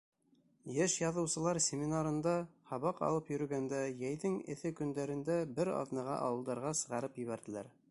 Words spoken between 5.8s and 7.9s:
аҙнаға ауылдарға сығарып ебәрҙеләр.